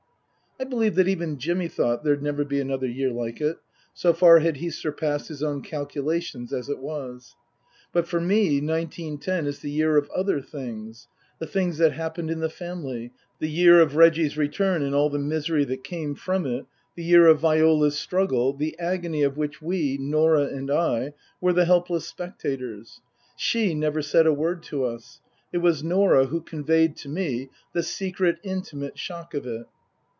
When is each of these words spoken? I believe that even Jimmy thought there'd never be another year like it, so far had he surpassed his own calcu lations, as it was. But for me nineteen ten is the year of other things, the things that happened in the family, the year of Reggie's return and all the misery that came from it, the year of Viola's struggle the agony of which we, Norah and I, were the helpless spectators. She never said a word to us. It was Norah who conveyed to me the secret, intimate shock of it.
I 0.59 0.63
believe 0.63 0.93
that 0.93 1.07
even 1.07 1.39
Jimmy 1.39 1.67
thought 1.67 2.03
there'd 2.03 2.21
never 2.21 2.45
be 2.45 2.59
another 2.61 2.85
year 2.85 3.09
like 3.09 3.41
it, 3.41 3.57
so 3.95 4.13
far 4.13 4.41
had 4.41 4.57
he 4.57 4.69
surpassed 4.69 5.27
his 5.27 5.41
own 5.41 5.63
calcu 5.63 6.03
lations, 6.03 6.53
as 6.53 6.69
it 6.69 6.77
was. 6.77 7.35
But 7.91 8.07
for 8.07 8.21
me 8.21 8.61
nineteen 8.61 9.17
ten 9.17 9.47
is 9.47 9.57
the 9.57 9.71
year 9.71 9.97
of 9.97 10.07
other 10.15 10.39
things, 10.39 11.07
the 11.39 11.47
things 11.47 11.79
that 11.79 11.93
happened 11.93 12.29
in 12.29 12.41
the 12.41 12.49
family, 12.49 13.11
the 13.39 13.49
year 13.49 13.79
of 13.81 13.95
Reggie's 13.95 14.37
return 14.37 14.83
and 14.83 14.93
all 14.93 15.09
the 15.09 15.17
misery 15.17 15.63
that 15.65 15.83
came 15.83 16.13
from 16.13 16.45
it, 16.45 16.67
the 16.95 17.03
year 17.03 17.25
of 17.25 17.39
Viola's 17.39 17.97
struggle 17.97 18.53
the 18.53 18.77
agony 18.77 19.23
of 19.23 19.37
which 19.37 19.63
we, 19.63 19.97
Norah 19.97 20.45
and 20.45 20.69
I, 20.69 21.13
were 21.41 21.53
the 21.53 21.65
helpless 21.65 22.05
spectators. 22.05 23.01
She 23.35 23.73
never 23.73 24.03
said 24.03 24.27
a 24.27 24.33
word 24.33 24.61
to 24.63 24.85
us. 24.85 25.21
It 25.51 25.57
was 25.57 25.83
Norah 25.83 26.27
who 26.27 26.39
conveyed 26.39 26.95
to 26.97 27.09
me 27.09 27.49
the 27.73 27.81
secret, 27.81 28.37
intimate 28.43 28.99
shock 28.99 29.33
of 29.33 29.47
it. 29.47 29.65